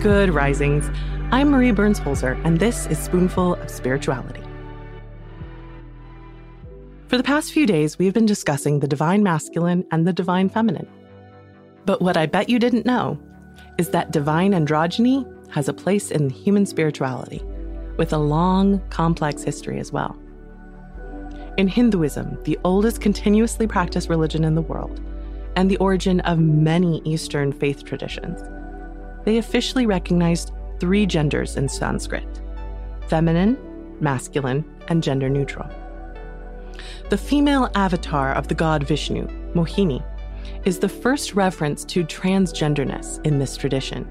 [0.00, 0.90] Good risings.
[1.30, 4.40] I'm Marie Burns Holzer, and this is Spoonful of Spirituality.
[7.08, 10.88] For the past few days, we've been discussing the divine masculine and the divine feminine.
[11.84, 13.20] But what I bet you didn't know
[13.76, 17.42] is that divine androgyny has a place in human spirituality,
[17.98, 20.18] with a long, complex history as well.
[21.58, 24.98] In Hinduism, the oldest continuously practiced religion in the world,
[25.56, 28.40] and the origin of many Eastern faith traditions,
[29.24, 32.26] they officially recognized three genders in Sanskrit
[33.08, 33.58] feminine,
[34.00, 35.68] masculine, and gender neutral.
[37.08, 40.04] The female avatar of the god Vishnu, Mohini,
[40.64, 44.08] is the first reference to transgenderness in this tradition.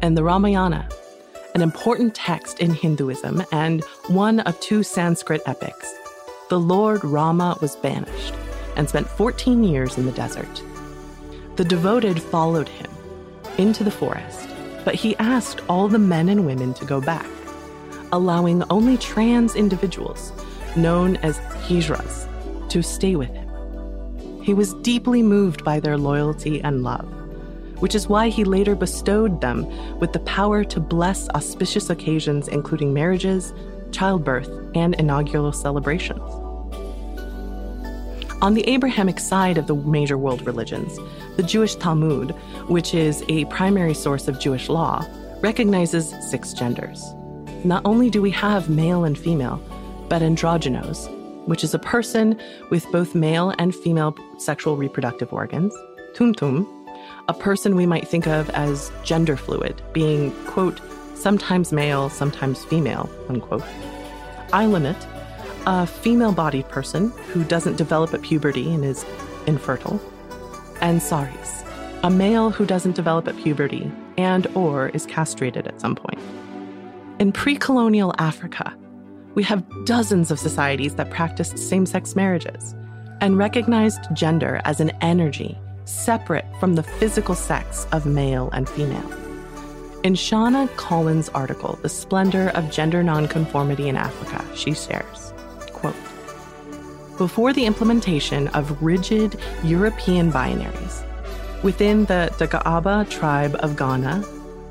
[0.00, 0.88] And the Ramayana,
[1.54, 5.92] an important text in Hinduism and one of two Sanskrit epics,
[6.48, 8.34] the Lord Rama was banished
[8.76, 10.62] and spent 14 years in the desert.
[11.56, 12.90] The devoted followed him
[13.60, 14.50] into the forest
[14.84, 17.26] but he asked all the men and women to go back,
[18.12, 20.32] allowing only trans individuals,
[20.76, 22.26] known as Hijras,
[22.68, 23.48] to stay with him.
[24.42, 27.06] He was deeply moved by their loyalty and love,
[27.80, 29.66] which is why he later bestowed them
[29.98, 33.52] with the power to bless auspicious occasions, including marriages,
[33.92, 36.22] childbirth, and inaugural celebrations.
[38.42, 40.98] On the Abrahamic side of the major world religions,
[41.36, 42.30] the Jewish Talmud,
[42.68, 45.04] which is a primary source of Jewish law,
[45.42, 47.04] recognizes six genders.
[47.64, 49.62] Not only do we have male and female,
[50.08, 51.06] but androgynos,
[51.46, 55.76] which is a person with both male and female sexual reproductive organs,
[56.14, 56.66] tumtum,
[57.28, 60.80] a person we might think of as gender fluid, being, quote,
[61.14, 63.64] sometimes male, sometimes female, unquote.
[64.54, 64.96] Eilinit,
[65.66, 69.04] a female bodied person who doesn't develop at puberty and is
[69.46, 70.00] infertile
[70.80, 71.62] and saris,
[72.02, 76.18] a male who doesn't develop at puberty and or is castrated at some point.
[77.18, 78.74] In pre-colonial Africa,
[79.34, 82.74] we have dozens of societies that practiced same-sex marriages
[83.20, 89.10] and recognized gender as an energy separate from the physical sex of male and female.
[90.02, 95.34] In Shauna Collins' article, The Splendor of Gender Nonconformity in Africa, she shares,
[97.20, 101.04] before the implementation of rigid European binaries.
[101.62, 104.24] Within the Dagaba tribe of Ghana,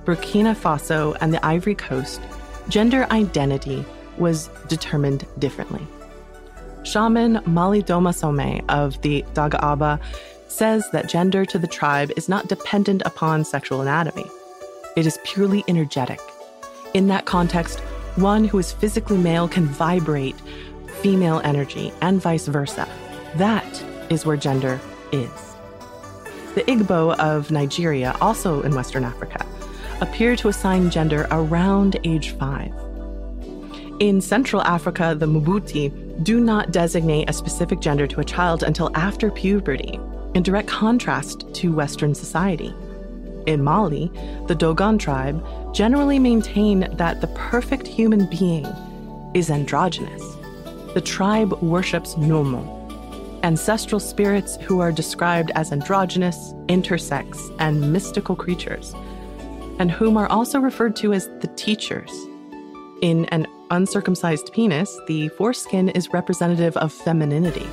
[0.03, 2.19] Burkina Faso, and the Ivory Coast,
[2.67, 3.85] gender identity
[4.17, 5.85] was determined differently.
[6.81, 10.01] Shaman Malidoma Some of the Dagaba
[10.47, 14.25] says that gender to the tribe is not dependent upon sexual anatomy.
[14.95, 16.19] It is purely energetic.
[16.95, 17.79] In that context,
[18.15, 20.35] one who is physically male can vibrate
[21.01, 22.87] female energy, and vice versa.
[23.35, 24.79] That is where gender
[25.11, 25.29] is.
[26.55, 29.45] The Igbo of Nigeria, also in Western Africa,
[30.01, 32.73] appear to assign gender around age five.
[33.99, 38.91] In Central Africa, the Mbuti do not designate a specific gender to a child until
[38.95, 39.99] after puberty,
[40.33, 42.73] in direct contrast to Western society.
[43.45, 44.11] In Mali,
[44.47, 48.67] the Dogon tribe generally maintain that the perfect human being
[49.33, 50.37] is androgynous.
[50.95, 52.63] The tribe worships Nomo,
[53.43, 58.95] ancestral spirits who are described as androgynous, intersex, and mystical creatures,
[59.77, 62.11] and whom are also referred to as the teachers.
[63.01, 67.67] In an uncircumcised penis, the foreskin is representative of femininity,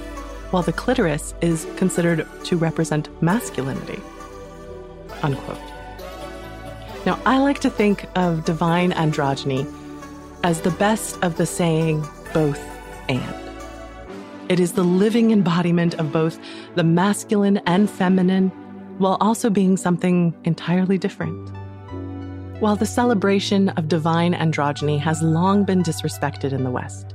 [0.51, 4.01] while the clitoris is considered to represent masculinity.
[5.23, 5.59] Unquote.
[7.07, 9.67] Now, I like to think of divine androgyny
[10.45, 12.76] as the best of the saying both
[13.09, 13.35] and.
[14.49, 16.39] It is the living embodiment of both
[16.77, 18.49] the masculine and feminine,
[18.99, 21.51] while also being something entirely different.
[22.61, 27.15] While the celebration of divine androgyny has long been disrespected in the West,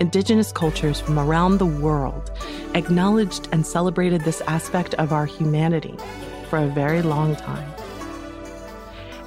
[0.00, 2.30] indigenous cultures from around the world
[2.74, 5.94] acknowledged and celebrated this aspect of our humanity
[6.48, 7.70] for a very long time.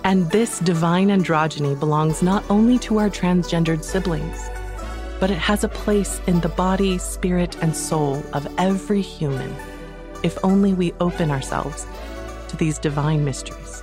[0.04, 4.50] And this divine androgyny belongs not only to our transgendered siblings,
[5.24, 9.56] but it has a place in the body, spirit, and soul of every human,
[10.22, 11.88] if only we open ourselves
[12.50, 13.82] to these divine mysteries.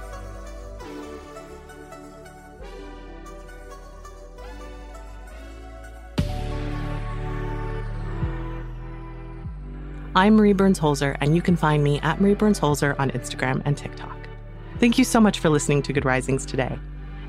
[10.14, 13.62] I'm Marie Burns Holzer, and you can find me at Marie Burns Holzer on Instagram
[13.64, 14.18] and TikTok.
[14.78, 16.78] Thank you so much for listening to Good Risings today.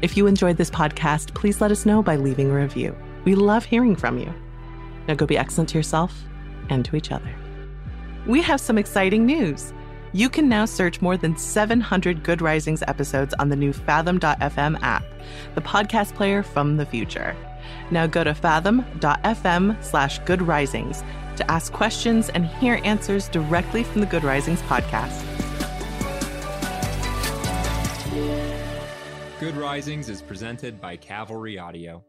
[0.01, 2.93] If you enjoyed this podcast, please let us know by leaving a review.
[3.25, 4.33] We love hearing from you.
[5.07, 6.23] Now go be excellent to yourself
[6.69, 7.33] and to each other.
[8.25, 9.73] We have some exciting news.
[10.13, 15.03] You can now search more than 700 Good Risings episodes on the new Fathom.fm app,
[15.55, 17.35] the podcast player from the future.
[17.91, 21.03] Now go to fathom.fm slash good risings
[21.37, 25.25] to ask questions and hear answers directly from the Good Risings podcast.
[29.39, 32.03] Good Risings is presented by Cavalry Audio.